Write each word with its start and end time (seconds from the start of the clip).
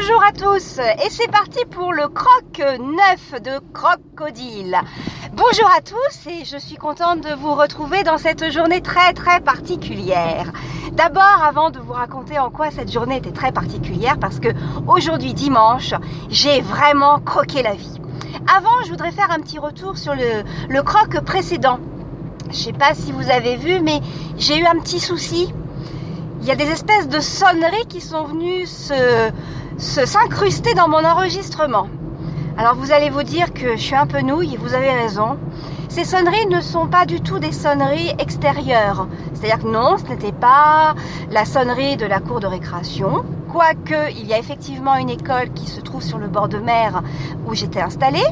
Bonjour 0.00 0.22
à 0.24 0.32
tous 0.32 0.78
et 0.78 1.10
c'est 1.10 1.30
parti 1.30 1.58
pour 1.70 1.92
le 1.92 2.08
croc 2.08 2.58
neuf 2.58 3.42
de 3.42 3.60
Crocodile. 3.74 4.78
Bonjour 5.34 5.68
à 5.76 5.82
tous 5.82 6.26
et 6.26 6.46
je 6.46 6.56
suis 6.56 6.76
contente 6.76 7.20
de 7.20 7.34
vous 7.34 7.54
retrouver 7.54 8.02
dans 8.02 8.16
cette 8.16 8.50
journée 8.50 8.80
très 8.80 9.12
très 9.12 9.40
particulière. 9.40 10.52
D'abord, 10.92 11.44
avant 11.44 11.68
de 11.68 11.80
vous 11.80 11.92
raconter 11.92 12.38
en 12.38 12.48
quoi 12.48 12.70
cette 12.70 12.90
journée 12.90 13.18
était 13.18 13.30
très 13.30 13.52
particulière, 13.52 14.18
parce 14.18 14.40
que 14.40 14.48
aujourd'hui 14.88 15.34
dimanche, 15.34 15.92
j'ai 16.30 16.62
vraiment 16.62 17.20
croqué 17.20 17.62
la 17.62 17.74
vie. 17.74 18.00
Avant, 18.56 18.82
je 18.84 18.90
voudrais 18.90 19.12
faire 19.12 19.30
un 19.30 19.40
petit 19.40 19.58
retour 19.58 19.98
sur 19.98 20.14
le, 20.14 20.44
le 20.66 20.82
croc 20.82 21.20
précédent. 21.26 21.78
Je 22.48 22.56
sais 22.56 22.72
pas 22.72 22.94
si 22.94 23.12
vous 23.12 23.30
avez 23.30 23.56
vu, 23.56 23.80
mais 23.80 24.00
j'ai 24.38 24.58
eu 24.58 24.64
un 24.64 24.80
petit 24.80 25.00
souci 25.00 25.52
il 26.42 26.48
y 26.48 26.50
a 26.50 26.56
des 26.56 26.70
espèces 26.70 27.06
de 27.06 27.20
sonneries 27.20 27.86
qui 27.86 28.00
sont 28.00 28.24
venues 28.24 28.64
se, 28.64 29.30
s'incruster 29.80 30.74
dans 30.74 30.88
mon 30.88 31.04
enregistrement. 31.04 31.88
Alors 32.58 32.74
vous 32.74 32.92
allez 32.92 33.08
vous 33.08 33.22
dire 33.22 33.52
que 33.54 33.76
je 33.76 33.80
suis 33.80 33.96
un 33.96 34.06
peu 34.06 34.20
nouille 34.20 34.58
vous 34.60 34.74
avez 34.74 34.90
raison. 34.90 35.38
Ces 35.88 36.04
sonneries 36.04 36.46
ne 36.50 36.60
sont 36.60 36.86
pas 36.86 37.06
du 37.06 37.20
tout 37.20 37.38
des 37.38 37.50
sonneries 37.50 38.12
extérieures. 38.18 39.08
C'est-à-dire 39.32 39.64
que 39.64 39.68
non, 39.68 39.96
ce 39.96 40.04
n'était 40.04 40.32
pas 40.32 40.94
la 41.30 41.44
sonnerie 41.44 41.96
de 41.96 42.06
la 42.06 42.20
cour 42.20 42.40
de 42.40 42.46
récréation, 42.46 43.24
quoique 43.50 44.12
il 44.12 44.26
y 44.26 44.34
a 44.34 44.38
effectivement 44.38 44.96
une 44.96 45.10
école 45.10 45.50
qui 45.54 45.66
se 45.66 45.80
trouve 45.80 46.02
sur 46.02 46.18
le 46.18 46.28
bord 46.28 46.48
de 46.48 46.58
mer 46.58 47.02
où 47.46 47.54
j'étais 47.54 47.80
installée. 47.80 48.26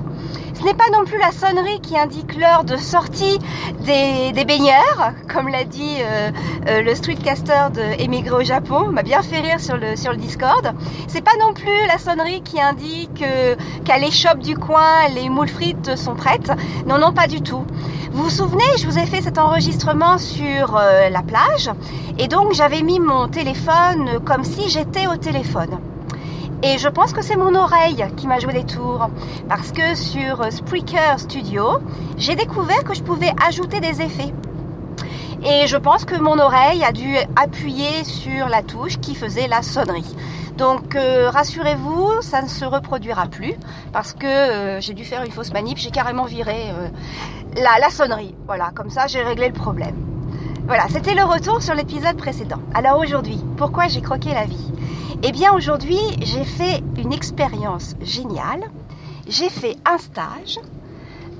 Ce 0.58 0.64
n'est 0.64 0.74
pas 0.74 0.90
non 0.92 1.04
plus 1.04 1.18
la 1.18 1.30
sonnerie 1.30 1.80
qui 1.80 1.96
indique 1.96 2.34
l'heure 2.34 2.64
de 2.64 2.76
sortie 2.76 3.38
des, 3.84 4.44
baigneurs, 4.44 5.12
comme 5.32 5.46
l'a 5.46 5.62
dit 5.62 5.98
euh, 6.00 6.32
euh, 6.66 6.82
le 6.82 6.96
streetcaster 6.96 7.70
de 7.72 8.02
Émigré 8.02 8.34
au 8.34 8.42
Japon, 8.42 8.90
m'a 8.90 9.04
bien 9.04 9.22
fait 9.22 9.38
rire 9.38 9.60
sur 9.60 9.76
le, 9.76 9.94
sur 9.94 10.10
le 10.10 10.16
Discord. 10.16 10.74
C'est 11.06 11.22
pas 11.22 11.36
non 11.38 11.52
plus 11.54 11.86
la 11.86 11.98
sonnerie 11.98 12.42
qui 12.42 12.60
indique 12.60 13.22
euh, 13.22 13.54
qu'à 13.84 13.98
l'échoppe 13.98 14.40
du 14.40 14.56
coin, 14.56 15.08
les 15.14 15.28
moules 15.28 15.48
frites 15.48 15.94
sont 15.94 16.16
prêtes. 16.16 16.50
Non, 16.86 16.98
non, 16.98 17.12
pas 17.12 17.28
du 17.28 17.40
tout. 17.40 17.64
Vous 18.10 18.24
vous 18.24 18.30
souvenez, 18.30 18.64
je 18.80 18.86
vous 18.86 18.98
ai 18.98 19.06
fait 19.06 19.22
cet 19.22 19.38
enregistrement 19.38 20.18
sur 20.18 20.72
la 20.72 21.22
plage 21.22 21.70
et 22.18 22.26
donc 22.26 22.52
j'avais 22.52 22.82
mis 22.82 22.98
mon 22.98 23.28
téléphone 23.28 24.18
comme 24.24 24.42
si 24.42 24.70
j'étais 24.70 25.06
au 25.06 25.16
téléphone. 25.16 25.78
Et 26.62 26.76
je 26.78 26.88
pense 26.88 27.12
que 27.12 27.22
c'est 27.22 27.36
mon 27.36 27.54
oreille 27.54 28.04
qui 28.16 28.26
m'a 28.26 28.40
joué 28.40 28.52
des 28.52 28.64
tours. 28.64 29.08
Parce 29.48 29.70
que 29.70 29.94
sur 29.94 30.52
Spreaker 30.52 31.20
Studio, 31.20 31.78
j'ai 32.16 32.34
découvert 32.34 32.82
que 32.84 32.94
je 32.94 33.02
pouvais 33.02 33.32
ajouter 33.46 33.80
des 33.80 34.02
effets. 34.02 34.32
Et 35.44 35.68
je 35.68 35.76
pense 35.76 36.04
que 36.04 36.16
mon 36.16 36.38
oreille 36.40 36.82
a 36.82 36.90
dû 36.90 37.16
appuyer 37.36 38.02
sur 38.02 38.48
la 38.48 38.62
touche 38.62 38.98
qui 38.98 39.14
faisait 39.14 39.46
la 39.46 39.62
sonnerie. 39.62 40.16
Donc 40.56 40.96
euh, 40.96 41.30
rassurez-vous, 41.30 42.22
ça 42.22 42.42
ne 42.42 42.48
se 42.48 42.64
reproduira 42.64 43.28
plus 43.28 43.54
parce 43.92 44.12
que 44.12 44.26
euh, 44.26 44.80
j'ai 44.80 44.94
dû 44.94 45.04
faire 45.04 45.22
une 45.22 45.30
fausse 45.30 45.52
manip, 45.52 45.78
j'ai 45.78 45.92
carrément 45.92 46.24
viré 46.24 46.72
euh, 46.72 46.88
la, 47.54 47.78
la 47.78 47.90
sonnerie. 47.90 48.34
Voilà, 48.46 48.72
comme 48.74 48.90
ça 48.90 49.06
j'ai 49.06 49.22
réglé 49.22 49.46
le 49.46 49.54
problème. 49.54 50.07
Voilà, 50.68 50.84
c'était 50.90 51.14
le 51.14 51.24
retour 51.24 51.62
sur 51.62 51.74
l'épisode 51.74 52.18
précédent. 52.18 52.58
Alors 52.74 52.98
aujourd'hui, 52.98 53.42
pourquoi 53.56 53.88
j'ai 53.88 54.02
croqué 54.02 54.34
la 54.34 54.44
vie? 54.44 54.70
Eh 55.22 55.32
bien 55.32 55.54
aujourd'hui, 55.54 55.98
j'ai 56.20 56.44
fait 56.44 56.82
une 56.98 57.10
expérience 57.14 57.94
géniale. 58.02 58.70
J'ai 59.26 59.48
fait 59.48 59.76
un 59.86 59.96
stage 59.96 60.60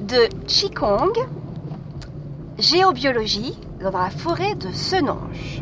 de 0.01 0.31
Qigong, 0.47 1.13
géobiologie, 2.59 3.59
dans 3.83 3.91
la 3.91 4.09
forêt 4.09 4.55
de 4.55 4.73
Senonge. 4.73 5.61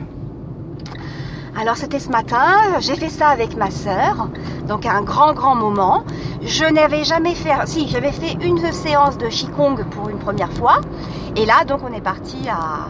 Alors 1.61 1.77
c'était 1.77 1.99
ce 1.99 2.11
matin, 2.11 2.79
j'ai 2.79 2.95
fait 2.95 3.09
ça 3.09 3.31
avec 3.31 3.57
ma 3.57 3.73
sœur, 3.73 4.29
donc 4.69 4.87
un 4.87 5.03
grand 5.03 5.33
grand 5.33 5.57
moment. 5.57 6.05
Je 6.41 6.67
n'avais 6.67 7.03
jamais 7.03 7.35
fait, 7.35 7.51
si 7.65 7.89
j'avais 7.89 8.13
fait 8.13 8.35
une 8.45 8.61
séance 8.71 9.19
de 9.19 9.27
Qigong 9.27 9.83
pour 9.91 10.09
une 10.09 10.19
première 10.19 10.53
fois, 10.53 10.81
et 11.35 11.45
là 11.45 11.65
donc 11.67 11.81
on 11.83 11.93
est 11.93 12.01
parti 12.01 12.49
à, 12.49 12.87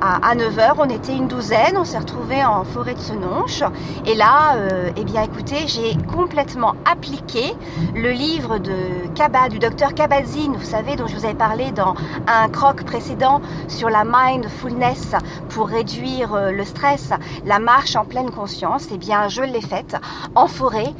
à, 0.00 0.34
9h, 0.34 0.74
on 0.78 0.88
était 0.88 1.16
une 1.16 1.28
douzaine, 1.28 1.76
on 1.76 1.84
s'est 1.84 1.98
retrouvés 1.98 2.44
en 2.44 2.64
forêt 2.64 2.94
de 2.94 3.00
Senonche. 3.00 3.62
Et 4.04 4.14
là, 4.14 4.54
euh, 4.56 4.90
eh 4.96 5.04
bien 5.04 5.22
écoutez, 5.22 5.66
j'ai 5.66 5.96
complètement 6.12 6.74
appliqué 6.90 7.54
le 7.94 8.10
livre 8.10 8.58
de 8.58 9.06
Kaba, 9.14 9.48
du 9.48 9.58
docteur 9.58 9.94
Kabazine, 9.94 10.56
vous 10.56 10.64
savez, 10.64 10.96
dont 10.96 11.06
je 11.06 11.16
vous 11.16 11.24
avais 11.24 11.34
parlé 11.34 11.72
dans 11.72 11.94
un 12.26 12.48
croc 12.48 12.84
précédent 12.84 13.40
sur 13.68 13.88
la 13.88 14.04
mindfulness 14.04 15.14
pour 15.48 15.68
réduire 15.68 16.34
euh, 16.34 16.50
le 16.50 16.64
stress, 16.64 17.10
la 17.44 17.58
marche 17.58 17.96
en 17.96 18.04
pleine 18.04 18.30
conscience. 18.30 18.88
Eh 18.92 18.98
bien, 18.98 19.28
je 19.28 19.42
l'ai 19.42 19.62
faite 19.62 19.96
en 20.34 20.46
forêt 20.46 20.92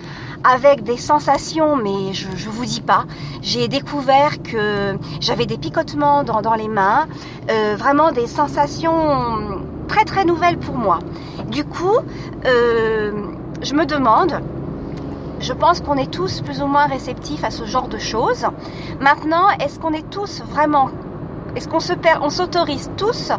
avec 0.44 0.84
des 0.84 0.96
sensations, 0.96 1.76
mais 1.76 2.12
je, 2.12 2.28
ne 2.28 2.52
vous 2.52 2.64
dis 2.64 2.80
pas. 2.80 3.04
J'ai 3.42 3.68
découvert 3.68 4.42
que 4.42 4.96
j'avais 5.20 5.46
des 5.46 5.58
picotements 5.58 6.22
dans, 6.22 6.54
les 6.54 6.68
mains, 6.68 7.06
euh, 7.50 7.74
vraiment 7.76 8.12
des 8.12 8.26
sensations 8.26 8.85
très 9.88 10.04
très 10.04 10.24
nouvelles 10.24 10.58
pour 10.58 10.76
moi. 10.76 10.98
Du 11.48 11.64
coup, 11.64 11.98
euh, 12.44 13.12
je 13.62 13.74
me 13.74 13.86
demande, 13.86 14.40
je 15.40 15.52
pense 15.52 15.80
qu'on 15.80 15.96
est 15.96 16.10
tous 16.10 16.40
plus 16.40 16.62
ou 16.62 16.66
moins 16.66 16.86
réceptifs 16.86 17.44
à 17.44 17.50
ce 17.50 17.64
genre 17.64 17.88
de 17.88 17.98
choses. 17.98 18.46
Maintenant, 19.00 19.48
est-ce 19.60 19.78
qu'on 19.78 19.92
est 19.92 20.08
tous 20.10 20.42
vraiment 20.42 20.90
est-ce 21.56 21.68
qu'on 21.68 21.80
se 21.80 21.94
on 22.20 22.28
s'autorise 22.28 22.90
tous 22.98 23.32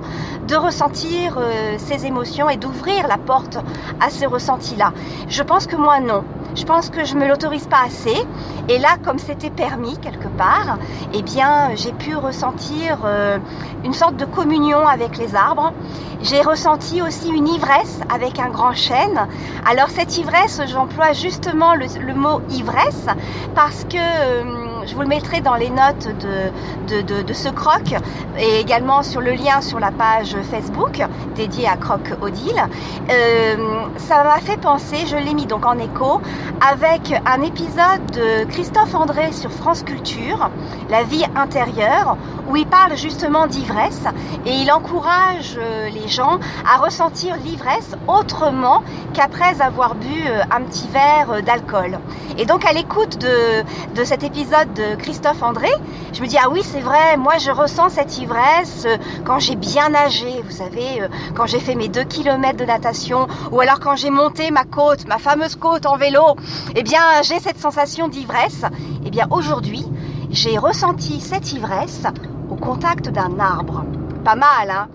de 0.47 0.55
ressentir 0.55 1.37
euh, 1.37 1.75
ces 1.77 2.07
émotions 2.07 2.49
et 2.49 2.57
d'ouvrir 2.57 3.07
la 3.07 3.19
porte 3.19 3.59
à 3.99 4.09
ces 4.09 4.25
ressentis-là? 4.25 4.91
Je 5.27 5.43
pense 5.43 5.67
que 5.67 5.75
moi 5.75 5.99
non 5.99 6.23
je 6.57 6.65
pense 6.65 6.89
que 6.89 7.05
je 7.05 7.15
me 7.15 7.27
l'autorise 7.27 7.67
pas 7.67 7.83
assez. 7.85 8.25
Et 8.67 8.79
là, 8.79 8.97
comme 9.05 9.19
c'était 9.19 9.51
permis 9.51 9.97
quelque 9.99 10.27
part, 10.27 10.77
eh 11.13 11.21
bien, 11.21 11.75
j'ai 11.75 11.93
pu 11.93 12.15
ressentir 12.15 12.99
euh, 13.05 13.37
une 13.85 13.93
sorte 13.93 14.17
de 14.17 14.25
communion 14.25 14.85
avec 14.87 15.17
les 15.17 15.35
arbres. 15.35 15.71
J'ai 16.23 16.41
ressenti 16.41 17.01
aussi 17.01 17.29
une 17.29 17.47
ivresse 17.47 17.99
avec 18.13 18.39
un 18.39 18.49
grand 18.49 18.73
chêne. 18.73 19.27
Alors 19.69 19.89
cette 19.89 20.17
ivresse, 20.17 20.59
j'emploie 20.67 21.13
justement 21.13 21.75
le, 21.75 22.13
mot 22.15 22.41
ivresse 22.49 23.05
parce 23.53 23.83
que 23.83 23.97
euh, 23.97 24.66
je 24.87 24.95
vous 24.95 25.01
le 25.01 25.07
mettrai 25.07 25.41
dans 25.41 25.55
les 25.55 25.69
notes 25.69 26.07
de, 26.87 27.01
de, 27.21 27.33
ce 27.33 27.49
croc 27.49 27.93
et 28.39 28.59
également 28.59 29.03
sur 29.03 29.21
le 29.21 29.31
lien 29.31 29.61
sur 29.61 29.79
la 29.79 29.91
page 29.91 30.35
Facebook 30.49 31.03
dédiée 31.35 31.67
à 31.67 31.75
Croc 31.75 32.13
Odile. 32.21 32.63
Euh, 33.11 33.55
ça 33.97 34.23
m'a 34.23 34.39
fait 34.39 34.57
penser, 34.57 35.05
je 35.05 35.17
l'ai 35.17 35.33
mis 35.33 35.45
donc 35.45 35.65
en 35.65 35.77
écho, 35.77 36.21
avec 36.67 37.13
un 37.25 37.41
épisode 37.41 38.05
de 38.13 38.45
Christophe 38.45 38.95
André 38.95 39.31
sur 39.33 39.51
France 39.51 39.83
Culture, 39.83 40.49
La 40.89 41.03
vie 41.03 41.25
intérieure, 41.35 42.17
où 42.49 42.55
il 42.55 42.65
parle 42.65 42.95
justement 42.95 43.45
d'ivresse 43.47 44.03
et 44.45 44.53
il 44.53 44.71
encourage 44.71 45.57
euh, 45.57 45.89
les 45.89 46.07
gens 46.07 46.39
à 46.65 46.77
ressentir 46.77 47.35
l'ivresse 47.37 47.95
autrement 48.07 48.83
qu'après 49.13 49.61
avoir 49.61 49.95
bu 49.95 50.07
euh, 50.27 50.43
un 50.49 50.61
petit 50.61 50.87
verre 50.87 51.43
d'alcool. 51.43 51.99
Et 52.37 52.45
donc 52.45 52.65
à 52.65 52.71
l'écoute 52.71 53.17
de, 53.17 53.63
de 53.93 54.03
cet 54.03 54.23
épisode 54.23 54.76
Christophe 54.99 55.41
André, 55.43 55.69
je 56.13 56.21
me 56.21 56.27
dis 56.27 56.37
ah 56.41 56.49
oui 56.49 56.61
c'est 56.63 56.79
vrai, 56.79 57.17
moi 57.17 57.37
je 57.37 57.51
ressens 57.51 57.89
cette 57.89 58.17
ivresse 58.17 58.83
euh, 58.85 58.97
quand 59.25 59.39
j'ai 59.39 59.55
bien 59.55 59.89
nagé, 59.89 60.41
vous 60.43 60.51
savez, 60.51 61.01
euh, 61.01 61.07
quand 61.35 61.45
j'ai 61.47 61.59
fait 61.59 61.75
mes 61.75 61.87
deux 61.87 62.03
kilomètres 62.03 62.57
de 62.57 62.65
natation, 62.65 63.27
ou 63.51 63.59
alors 63.59 63.79
quand 63.79 63.95
j'ai 63.95 64.09
monté 64.09 64.51
ma 64.51 64.63
côte, 64.63 65.07
ma 65.07 65.17
fameuse 65.17 65.55
côte 65.55 65.85
en 65.85 65.97
vélo, 65.97 66.35
eh 66.75 66.83
bien 66.83 67.21
j'ai 67.23 67.39
cette 67.39 67.59
sensation 67.59 68.07
d'ivresse. 68.07 68.63
Eh 69.05 69.09
bien 69.09 69.27
aujourd'hui 69.31 69.85
j'ai 70.29 70.57
ressenti 70.57 71.19
cette 71.21 71.53
ivresse 71.53 72.03
au 72.49 72.55
contact 72.55 73.09
d'un 73.09 73.39
arbre. 73.39 73.83
Pas 74.23 74.35
mal, 74.35 74.69
hein 74.69 74.87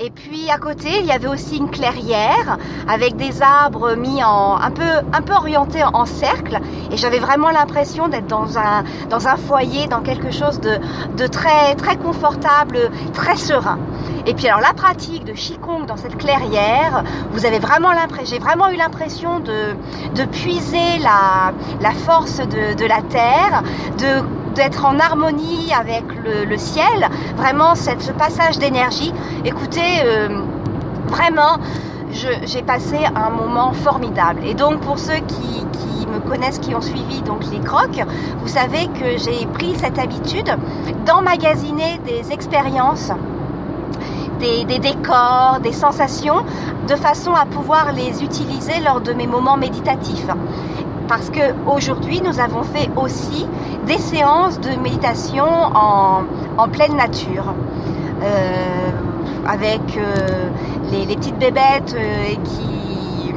et 0.00 0.10
puis 0.10 0.48
à 0.50 0.58
côté, 0.58 1.00
il 1.00 1.06
y 1.06 1.12
avait 1.12 1.26
aussi 1.28 1.56
une 1.56 1.70
clairière 1.70 2.58
avec 2.88 3.16
des 3.16 3.42
arbres 3.42 3.94
mis 3.96 4.22
en 4.22 4.56
un 4.56 4.70
peu 4.70 4.90
un 5.12 5.22
peu 5.22 5.34
orientés 5.34 5.82
en 5.82 6.06
cercle. 6.06 6.60
Et 6.92 6.96
j'avais 6.96 7.18
vraiment 7.18 7.50
l'impression 7.50 8.08
d'être 8.08 8.26
dans 8.26 8.58
un 8.58 8.84
dans 9.10 9.26
un 9.28 9.36
foyer, 9.36 9.86
dans 9.88 10.00
quelque 10.00 10.30
chose 10.30 10.60
de, 10.60 10.78
de 11.16 11.26
très 11.26 11.74
très 11.74 11.96
confortable, 11.96 12.90
très 13.12 13.36
serein. 13.36 13.78
Et 14.26 14.34
puis 14.34 14.48
alors 14.48 14.60
la 14.60 14.72
pratique 14.72 15.24
de 15.24 15.32
Qigong 15.32 15.86
dans 15.86 15.96
cette 15.96 16.16
clairière, 16.16 17.02
vous 17.32 17.44
avez 17.46 17.58
vraiment 17.58 17.92
l'impression, 17.92 18.36
j'ai 18.36 18.38
vraiment 18.38 18.68
eu 18.68 18.76
l'impression 18.76 19.40
de, 19.40 19.74
de 20.14 20.24
puiser 20.24 20.98
la, 21.00 21.52
la 21.80 21.92
force 21.92 22.38
de, 22.38 22.74
de 22.74 22.84
la 22.86 23.02
terre, 23.02 23.62
de 23.98 24.22
d'être 24.54 24.84
en 24.84 24.98
harmonie 24.98 25.72
avec 25.78 26.04
le, 26.24 26.56
ciel, 26.56 27.08
vraiment 27.36 27.74
cette, 27.74 28.02
ce 28.02 28.12
passage 28.12 28.58
d'énergie. 28.58 29.12
Écoutez, 29.44 30.02
euh, 30.04 30.28
vraiment, 31.08 31.58
j'ai 32.10 32.62
passé 32.62 32.98
un 33.14 33.30
moment 33.30 33.72
formidable. 33.72 34.40
Et 34.44 34.54
donc 34.54 34.80
pour 34.80 34.98
ceux 34.98 35.18
qui, 35.26 35.66
me 36.06 36.20
connaissent, 36.20 36.58
qui 36.58 36.74
ont 36.74 36.80
suivi 36.80 37.20
donc 37.22 37.44
les 37.52 37.60
crocs, 37.60 38.02
vous 38.40 38.48
savez 38.48 38.86
que 38.86 39.18
j'ai 39.18 39.46
pris 39.46 39.74
cette 39.76 39.98
habitude 39.98 40.50
d'emmagasiner 41.04 42.00
des 42.06 42.32
expériences. 42.32 43.12
Des, 44.40 44.64
décors, 44.78 45.58
des 45.60 45.72
sensations, 45.72 46.44
de 46.86 46.94
façon 46.94 47.34
à 47.34 47.44
pouvoir 47.44 47.92
les 47.92 48.22
utiliser 48.22 48.80
lors 48.84 49.00
de 49.00 49.12
mes 49.12 49.26
moments 49.26 49.56
méditatifs. 49.56 50.28
parce 51.08 51.28
que 51.30 51.40
aujourd'hui 51.66 52.20
nous 52.20 52.38
avons 52.38 52.62
fait 52.62 52.88
aussi 52.96 53.46
des 53.88 53.98
séances 53.98 54.60
de 54.60 54.78
méditation 54.80 55.46
en, 55.46 56.68
pleine 56.70 56.96
nature. 56.96 57.54
Euh, 58.22 58.90
avec 59.46 59.80
euh, 59.96 60.50
les, 60.90 61.16
petites 61.16 61.38
bébêtes 61.38 61.96
euh, 61.96 62.34
qui, 62.44 63.32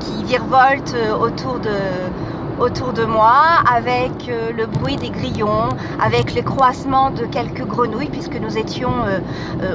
qui 0.00 0.24
virevoltent 0.24 0.96
autour 1.18 2.92
de, 2.92 3.04
moi, 3.04 3.40
avec 3.72 4.28
le 4.28 4.66
bruit 4.66 4.96
des 4.96 5.08
grillons, 5.10 5.68
avec 6.02 6.34
le 6.34 6.42
croissement 6.42 7.10
de 7.10 7.24
quelques 7.24 7.64
grenouilles, 7.64 8.10
puisque 8.10 8.38
nous 8.38 8.58
étions 8.58 8.92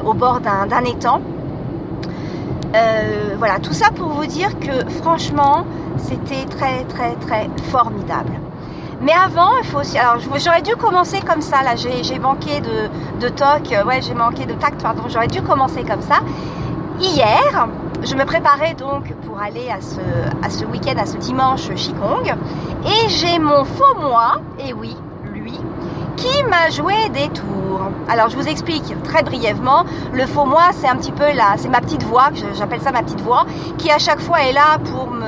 au 0.05 0.13
bord 0.13 0.41
d'un 0.41 0.83
étang. 0.83 1.21
Voilà, 3.39 3.59
tout 3.59 3.73
ça 3.73 3.89
pour 3.95 4.09
vous 4.09 4.25
dire 4.25 4.59
que 4.59 4.87
franchement, 5.01 5.65
c'était 5.97 6.45
très 6.45 6.83
très 6.83 7.15
très 7.15 7.49
formidable. 7.71 8.33
Mais 9.01 9.13
avant, 9.13 9.57
il 9.61 9.65
faut 9.65 9.79
aussi. 9.79 9.97
Alors, 9.97 10.17
j'aurais 10.19 10.61
dû 10.61 10.75
commencer 10.75 11.21
comme 11.21 11.41
ça. 11.41 11.63
Là, 11.63 11.75
j'ai 11.75 12.19
manqué 12.19 12.61
de, 12.61 13.19
de 13.19 13.29
toc. 13.29 13.73
Ouais, 13.85 14.01
j'ai 14.01 14.13
manqué 14.13 14.45
de 14.45 14.53
tact. 14.53 14.81
Pardon. 14.81 15.03
J'aurais 15.07 15.27
dû 15.27 15.41
commencer 15.41 15.83
comme 15.83 16.01
ça. 16.01 16.19
Hier, 16.99 17.67
je 18.03 18.15
me 18.15 18.25
préparais 18.25 18.75
donc 18.75 19.11
pour 19.25 19.39
aller 19.39 19.69
à 19.69 19.81
ce, 19.81 19.99
à 20.45 20.49
ce 20.51 20.65
week-end, 20.65 20.99
à 20.99 21.05
ce 21.07 21.17
dimanche 21.17 21.69
Qigong. 21.73 22.35
Et 22.85 23.09
j'ai 23.09 23.39
mon 23.39 23.63
faux 23.65 23.95
moi, 23.99 24.35
et 24.59 24.73
oui, 24.73 24.95
lui, 25.33 25.59
qui 26.15 26.43
m'a 26.43 26.69
joué 26.69 26.93
des 27.09 27.29
tours. 27.29 27.89
Alors 28.07 28.29
je 28.29 28.37
vous 28.37 28.47
explique 28.47 28.95
très 29.03 29.23
brièvement. 29.23 29.83
Le 30.13 30.25
faux 30.27 30.45
moi, 30.45 30.69
c'est 30.73 30.87
un 30.87 30.95
petit 30.95 31.11
peu 31.11 31.31
là, 31.33 31.53
c'est 31.57 31.69
ma 31.69 31.81
petite 31.81 32.03
voix, 32.03 32.29
j'appelle 32.55 32.81
ça 32.81 32.91
ma 32.91 33.01
petite 33.01 33.21
voix, 33.21 33.45
qui 33.77 33.89
à 33.91 33.97
chaque 33.97 34.19
fois 34.19 34.43
est 34.43 34.53
là 34.53 34.77
pour 34.91 35.09
me, 35.09 35.20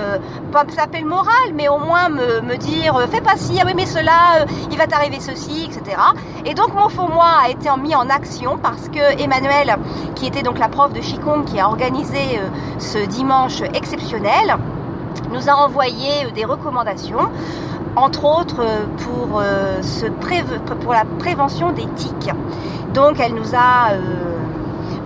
pas 0.51 0.63
me 0.63 0.99
le 1.01 1.07
moral, 1.07 1.53
mais 1.53 1.67
au 1.67 1.77
moins 1.77 2.09
me, 2.09 2.41
me 2.41 2.55
dire 2.57 2.95
euh, 2.95 3.07
fais 3.07 3.21
pas 3.21 3.35
ci, 3.35 3.57
ah 3.59 3.63
oui 3.65 3.73
mais 3.75 3.85
cela, 3.85 4.41
euh, 4.41 4.45
il 4.71 4.77
va 4.77 4.87
t'arriver 4.87 5.19
ceci, 5.19 5.65
etc. 5.65 5.97
Et 6.45 6.53
donc 6.53 6.73
mon 6.73 6.89
faux 6.89 7.07
moi 7.07 7.31
a 7.45 7.49
été 7.49 7.69
mis 7.81 7.95
en 7.95 8.09
action 8.09 8.57
parce 8.61 8.89
que 8.89 9.21
Emmanuel, 9.21 9.77
qui 10.15 10.27
était 10.27 10.43
donc 10.43 10.59
la 10.59 10.69
prof 10.69 10.93
de 10.93 10.99
Qigong, 10.99 11.45
qui 11.45 11.59
a 11.59 11.67
organisé 11.67 12.37
euh, 12.37 12.47
ce 12.79 12.99
dimanche 12.99 13.61
exceptionnel, 13.73 14.57
nous 15.31 15.49
a 15.49 15.53
envoyé 15.53 16.31
des 16.33 16.45
recommandations 16.45 17.29
entre 17.95 18.25
autres 18.25 18.61
euh, 18.61 18.85
pour, 18.97 19.39
euh, 19.39 19.81
pour 20.81 20.93
la 20.93 21.05
prévention 21.19 21.71
des 21.71 21.85
tiques. 21.95 22.31
Donc 22.93 23.19
elle 23.19 23.33
nous 23.33 23.55
a 23.55 23.91
euh, 23.91 23.99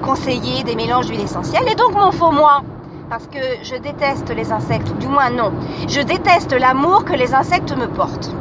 conseillé 0.02 0.64
des 0.64 0.76
mélanges 0.76 1.08
d'huile 1.08 1.22
essentielle. 1.22 1.68
Et 1.70 1.76
donc 1.76 1.94
mon 1.94 2.12
faux 2.12 2.32
moi, 2.32 2.62
parce 3.10 3.28
que 3.28 3.40
je 3.64 3.76
déteste 3.76 4.30
les 4.36 4.52
insectes, 4.52 4.96
du 4.98 5.08
moins 5.08 5.30
non, 5.30 5.52
je 5.88 6.02
déteste 6.02 6.54
l'amour 6.54 7.06
que 7.06 7.14
les 7.14 7.34
insectes 7.34 7.76
me 7.76 7.88
portent. 7.88 8.32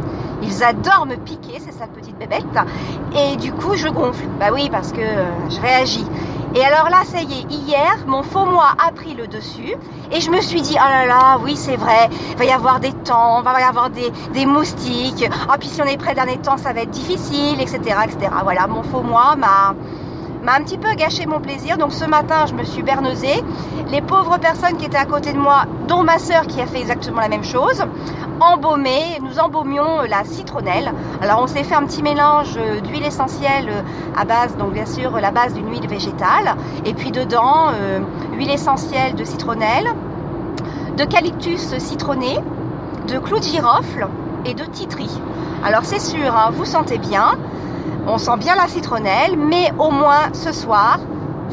Ils 0.43 0.63
adorent 0.63 1.07
me 1.07 1.17
piquer, 1.17 1.61
c'est 1.65 1.73
sa 1.73 1.87
petite 1.87 2.17
bébête. 2.19 2.45
Et 3.17 3.37
du 3.37 3.53
coup, 3.53 3.75
je 3.75 3.89
gonfle. 3.89 4.27
Bah 4.39 4.51
oui, 4.53 4.69
parce 4.71 4.93
que 4.93 5.01
je 5.49 5.61
réagis. 5.61 6.05
Et 6.55 6.65
alors 6.65 6.89
là, 6.89 7.05
ça 7.05 7.21
y 7.21 7.41
est, 7.41 7.53
hier, 7.53 7.97
mon 8.07 8.23
faux 8.23 8.45
moi 8.45 8.69
a 8.79 8.93
pris 8.93 9.15
le 9.15 9.27
dessus. 9.27 9.75
Et 10.13 10.21
je 10.21 10.31
me 10.31 10.41
suis 10.41 10.63
dit, 10.63 10.77
oh 10.77 10.89
là 10.89 11.07
là, 11.07 11.39
oui, 11.43 11.57
c'est 11.57 11.77
vrai, 11.77 12.09
il 12.31 12.37
va 12.37 12.45
y 12.45 12.51
avoir 12.51 12.81
des 12.81 12.93
temps, 12.93 13.41
il 13.41 13.45
va 13.45 13.61
y 13.61 13.63
avoir 13.63 13.91
des, 13.91 14.47
moustiques. 14.47 15.29
Ah, 15.51 15.57
puis 15.59 15.69
si 15.69 15.83
on 15.83 15.85
est 15.85 15.97
près 15.97 16.15
d'un 16.15 16.27
étang, 16.27 16.57
ça 16.57 16.73
va 16.73 16.83
être 16.83 16.91
difficile, 16.91 17.61
etc., 17.61 17.79
etc. 18.05 18.31
Voilà, 18.43 18.67
mon 18.67 18.83
faux 18.83 19.03
moi 19.03 19.37
m'a 19.37 19.75
m'a 20.47 20.55
un 20.55 20.63
petit 20.63 20.79
peu 20.79 20.95
gâché 20.95 21.27
mon 21.27 21.41
plaisir. 21.41 21.77
Donc 21.77 21.93
ce 21.93 22.05
matin, 22.05 22.47
je 22.47 22.55
me 22.55 22.63
suis 22.63 22.85
berneusée. 22.85 23.43
Les 23.91 24.01
pauvres 24.01 24.39
personnes 24.39 24.77
qui 24.77 24.85
étaient 24.87 24.97
à 24.97 25.05
côté 25.05 25.33
de 25.33 25.39
moi, 25.39 25.65
dont 25.89 26.05
ma 26.05 26.19
sœur 26.21 26.47
qui 26.47 26.61
a 26.61 26.67
fait 26.67 26.81
exactement 26.81 27.21
la 27.21 27.29
même 27.29 27.43
chose, 27.43 27.83
embaumé, 28.41 29.19
nous 29.23 29.41
embaumions 29.41 30.03
la 30.09 30.23
citronnelle. 30.23 30.93
Alors 31.21 31.41
on 31.43 31.49
s'est 31.49 31.65
fait 31.65 31.75
un 31.75 31.85
petit 31.85 32.03
mélange 32.03 32.57
d'huile 32.85 33.05
essentielle 33.05 33.69
à 34.17 34.25
base, 34.25 34.57
donc 34.57 34.73
bien 34.73 34.87
sûr 34.87 35.19
la 35.21 35.33
base 35.33 35.53
d'une 35.53 35.69
huile 35.69 35.89
végétale, 35.89 36.55
et 36.85 36.95
puis 36.95 37.11
dedans 37.11 37.71
euh, 37.73 37.99
huile 38.35 38.51
essentielle 38.51 39.17
de 39.17 39.25
citronnelle, 39.25 39.89
d'eucalyptus 40.97 41.77
citronné, 41.79 42.39
de 43.09 43.19
clou 43.19 43.39
de 43.39 43.45
girofle 43.45 44.07
et 44.45 44.55
de 44.55 44.65
titri. 44.65 45.11
Alors 45.65 45.85
c'est 45.85 46.01
sûr, 46.01 46.37
hein, 46.37 46.51
vous 46.53 46.65
sentez 46.65 46.99
bien, 46.99 47.37
on 48.07 48.19
sent 48.19 48.37
bien 48.39 48.55
la 48.55 48.69
citronnelle, 48.69 49.37
mais 49.37 49.73
au 49.79 49.91
moins 49.91 50.33
ce 50.33 50.53
soir, 50.53 50.99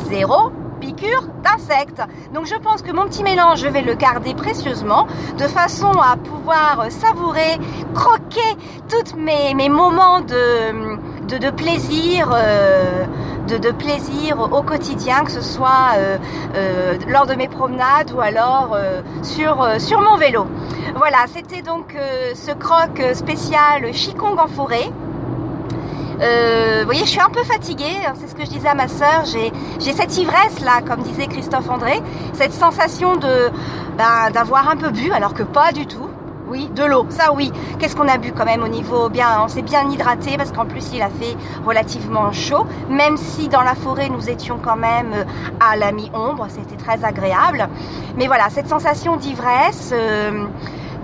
zéro 0.09 0.51
piqûre 0.83 1.23
d'insectes. 1.43 2.01
Donc 2.33 2.45
je 2.45 2.55
pense 2.55 2.81
que 2.81 2.91
mon 2.91 3.05
petit 3.05 3.23
mélange, 3.23 3.59
je 3.61 3.67
vais 3.67 3.81
le 3.81 3.95
garder 3.95 4.33
précieusement 4.33 5.07
de 5.37 5.47
façon 5.47 5.91
à 5.91 6.17
pouvoir 6.17 6.87
savourer, 6.89 7.57
croquer 7.93 8.57
tous 8.89 9.15
mes, 9.15 9.69
moments 9.69 10.19
de, 10.21 11.37
de, 11.37 11.49
plaisir. 11.51 12.29
Euh, 12.33 13.05
de, 13.47 13.71
plaisir 13.71 14.39
au 14.39 14.63
quotidien, 14.63 15.23
que 15.25 15.31
ce 15.31 15.41
soit 15.41 15.95
euh, 15.97 16.17
euh, 16.55 16.97
lors 17.07 17.27
de 17.27 17.35
mes 17.35 17.49
promenades 17.49 18.11
ou 18.11 18.21
alors 18.21 18.75
sur, 19.21 19.57
mon 19.99 20.17
vélo. 20.17 20.47
Voilà, 20.95 21.25
c'était 21.27 21.61
donc 21.61 21.95
ce 22.33 22.51
croc 22.51 23.01
spécial 23.13 23.93
Chicong 23.93 24.39
en 24.39 24.47
forêt. 24.47 24.89
Euh, 26.23 26.79
vous 26.79 26.85
voyez, 26.85 27.01
je 27.01 27.09
suis 27.09 27.19
un 27.19 27.29
peu 27.29 27.43
fatiguée, 27.43 27.97
c'est 28.15 28.27
ce 28.27 28.35
que 28.35 28.45
je 28.45 28.49
disais 28.49 28.69
à 28.69 28.75
ma 28.75 28.87
sœur, 28.87 29.25
j'ai 29.25 29.93
cette 29.93 30.17
ivresse 30.17 30.61
là, 30.61 30.81
comme 30.81 31.01
disait 31.01 31.27
Christophe 31.27 31.69
André, 31.69 32.01
cette 32.31 32.53
sensation 32.53 33.17
ben, 33.17 34.31
d'avoir 34.33 34.69
un 34.69 34.77
peu 34.77 34.89
bu, 34.89 35.11
alors 35.11 35.33
que 35.33 35.43
pas 35.43 35.73
du 35.73 35.85
tout. 35.85 36.07
Oui, 36.47 36.69
de 36.75 36.83
l'eau, 36.83 37.05
ça 37.09 37.33
oui. 37.33 37.51
Qu'est-ce 37.79 37.95
qu'on 37.95 38.07
a 38.07 38.17
bu 38.17 38.31
quand 38.31 38.45
même 38.45 38.63
au 38.63 38.67
niveau 38.67 39.09
bien 39.09 39.27
On 39.41 39.47
s'est 39.47 39.61
bien 39.61 39.89
hydraté 39.89 40.37
parce 40.37 40.51
qu'en 40.51 40.65
plus 40.65 40.91
il 40.93 41.01
a 41.01 41.09
fait 41.09 41.35
relativement 41.65 42.31
chaud, 42.31 42.67
même 42.89 43.17
si 43.17 43.47
dans 43.47 43.61
la 43.61 43.75
forêt 43.75 44.09
nous 44.09 44.29
étions 44.29 44.59
quand 44.61 44.75
même 44.75 45.13
euh, 45.13 45.23
à 45.59 45.75
la 45.77 45.91
mi-ombre, 45.91 46.47
c'était 46.49 46.75
très 46.75 47.03
agréable. 47.03 47.67
Mais 48.17 48.27
voilà, 48.27 48.49
cette 48.49 48.67
sensation 48.67 49.15
d'ivresse. 49.15 49.91
Euh, 49.93 50.45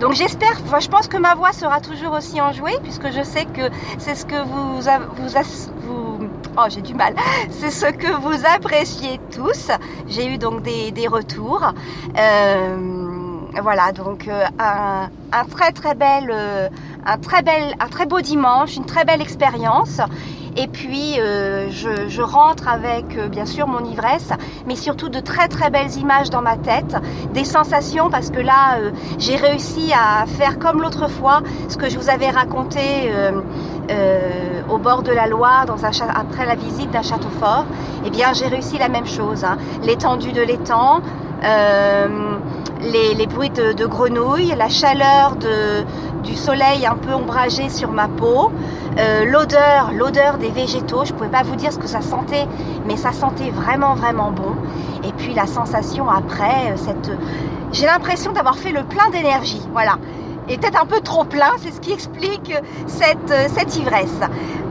donc 0.00 0.14
j'espère, 0.14 0.54
je 0.80 0.88
pense 0.88 1.08
que 1.08 1.18
ma 1.18 1.34
voix 1.34 1.52
sera 1.52 1.78
toujours 1.80 2.14
aussi 2.14 2.40
enjouée 2.40 2.76
puisque 2.82 3.10
je 3.10 3.22
sais 3.22 3.44
que 3.44 3.68
c'est 3.98 4.14
ce 4.14 4.24
que 4.24 4.42
vous, 4.42 4.80
vous, 4.80 6.28
oh 6.56 6.64
j'ai 6.70 6.80
du 6.80 6.94
mal, 6.94 7.14
c'est 7.50 7.70
ce 7.70 7.84
que 7.84 8.10
vous 8.20 8.46
appréciez 8.46 9.20
tous. 9.30 9.70
J'ai 10.08 10.26
eu 10.26 10.38
donc 10.38 10.62
des, 10.62 11.06
retours. 11.06 11.74
Euh, 12.16 13.10
voilà, 13.62 13.92
donc 13.92 14.26
euh, 14.26 14.44
un, 14.58 15.10
très 15.50 15.72
très 15.72 15.94
bel, 15.94 16.30
euh, 16.30 16.68
un 17.04 17.18
très 17.18 17.42
bel, 17.42 17.74
un 17.78 17.88
très 17.88 18.06
beau 18.06 18.22
dimanche, 18.22 18.76
une 18.76 18.86
très 18.86 19.04
belle 19.04 19.20
expérience. 19.20 20.00
Et 20.56 20.66
puis 20.66 21.20
euh, 21.20 21.68
je, 21.70 22.22
rentre 22.22 22.68
avec 22.68 23.16
euh, 23.16 23.28
bien 23.28 23.46
sûr 23.46 23.66
mon 23.66 23.84
ivresse, 23.84 24.30
mais 24.66 24.74
surtout 24.74 25.08
de 25.08 25.20
très 25.20 25.48
très 25.48 25.70
belles 25.70 25.96
images 25.96 26.30
dans 26.30 26.42
ma 26.42 26.56
tête, 26.56 26.96
des 27.32 27.44
sensations 27.44 28.10
parce 28.10 28.30
que 28.30 28.40
là 28.40 28.78
euh, 28.78 28.90
j'ai 29.18 29.36
réussi 29.36 29.92
à 29.92 30.26
faire 30.26 30.58
comme 30.58 30.82
l'autre 30.82 31.08
fois 31.08 31.42
ce 31.68 31.76
que 31.76 31.88
je 31.88 31.98
vous 31.98 32.10
avais 32.10 32.30
raconté 32.30 32.78
au 34.68 34.78
bord 34.78 35.02
de 35.02 35.10
la 35.10 35.26
Loire 35.26 35.66
dans 35.66 35.84
un, 35.84 35.90
après 36.14 36.46
la 36.46 36.54
visite 36.54 36.90
d'un 36.90 37.02
château 37.02 37.28
fort. 37.40 37.64
Eh 38.04 38.10
bien 38.10 38.32
j'ai 38.32 38.46
réussi 38.46 38.78
la 38.78 38.88
même 38.88 39.06
chose, 39.06 39.44
hein. 39.44 39.56
l'étendue 39.82 40.32
de 40.32 40.42
l'étang. 40.42 41.00
Les, 42.82 43.26
bruits 43.26 43.50
de, 43.50 43.72
de, 43.72 43.84
grenouilles, 43.84 44.54
la 44.56 44.70
chaleur 44.70 45.36
de, 45.36 45.84
du 46.20 46.36
soleil 46.36 46.86
un 46.86 46.96
peu 46.96 47.12
ombragé 47.12 47.68
sur 47.68 47.90
ma 47.90 48.08
peau, 48.08 48.50
euh, 48.98 49.24
l'odeur, 49.24 49.92
l'odeur 49.92 50.38
des 50.38 50.50
végétaux, 50.50 51.04
je 51.04 51.12
ne 51.12 51.18
pouvais 51.18 51.30
pas 51.30 51.42
vous 51.42 51.56
dire 51.56 51.72
ce 51.72 51.78
que 51.78 51.86
ça 51.86 52.00
sentait, 52.00 52.46
mais 52.86 52.96
ça 52.96 53.12
sentait 53.12 53.50
vraiment 53.50 53.94
vraiment 53.94 54.30
bon. 54.30 54.54
Et 55.04 55.12
puis 55.12 55.34
la 55.34 55.46
sensation 55.46 56.08
après, 56.08 56.72
euh, 56.72 56.76
cette, 56.76 57.10
j'ai 57.72 57.86
l'impression 57.86 58.32
d'avoir 58.32 58.56
fait 58.56 58.72
le 58.72 58.82
plein 58.84 59.08
d'énergie, 59.10 59.62
voilà. 59.72 59.96
Et 60.48 60.58
peut-être 60.58 60.82
un 60.82 60.86
peu 60.86 61.00
trop 61.00 61.24
plein, 61.24 61.52
c'est 61.58 61.72
ce 61.72 61.80
qui 61.80 61.92
explique 61.92 62.52
cette, 62.86 63.30
euh, 63.30 63.46
cette 63.54 63.76
ivresse. 63.76 64.20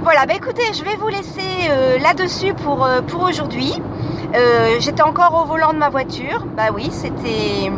Voilà, 0.04 0.26
bah 0.26 0.34
écoutez, 0.36 0.74
je 0.74 0.84
vais 0.84 0.96
vous 0.96 1.08
laisser 1.10 2.00
là-dessus 2.02 2.54
pour, 2.54 2.88
pour 3.08 3.24
aujourd'hui. 3.24 3.82
J'étais 4.80 5.02
encore 5.02 5.42
au 5.44 5.46
volant 5.46 5.74
de 5.74 5.78
ma 5.78 5.90
voiture, 5.90 6.46
bah 6.56 6.68
oui, 6.74 6.88
c'était 6.90 7.70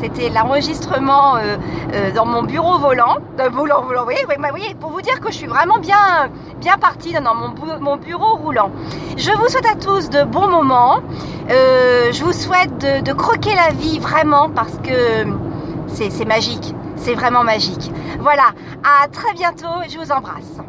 c'était 0.00 0.28
l'enregistrement 0.28 1.36
euh, 1.36 1.56
euh, 1.94 2.12
dans 2.12 2.26
mon 2.26 2.42
bureau 2.42 2.78
volant. 2.78 3.18
Euh, 3.40 3.48
vous 3.50 3.66
voyez, 4.04 4.74
pour 4.80 4.90
vous 4.90 5.00
dire 5.00 5.20
que 5.20 5.30
je 5.30 5.36
suis 5.36 5.46
vraiment 5.46 5.78
bien, 5.78 6.30
bien 6.60 6.76
partie 6.76 7.12
dans 7.12 7.34
mon, 7.34 7.96
bureau 7.96 8.36
roulant. 8.36 8.70
Je 9.16 9.30
vous 9.30 9.48
souhaite 9.48 9.66
à 9.66 9.76
tous 9.76 10.10
de 10.10 10.24
bons 10.24 10.48
moments. 10.48 11.00
je 11.48 12.24
vous 12.24 12.32
souhaite 12.32 12.78
de, 12.78 13.02
de, 13.02 13.12
croquer 13.12 13.54
la 13.54 13.70
vie 13.70 13.98
vraiment 13.98 14.50
parce 14.50 14.76
que 14.78 15.26
c'est 15.88 16.26
magique. 16.26 16.74
C'est 16.96 17.14
vraiment 17.14 17.44
magique. 17.44 17.90
Voilà, 18.20 18.50
à 18.84 19.08
très 19.08 19.32
bientôt. 19.34 19.82
Je 19.88 19.98
vous 19.98 20.12
embrasse. 20.12 20.60